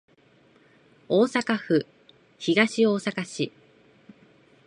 [1.09, 1.85] 大阪府
[2.39, 3.51] 東大阪市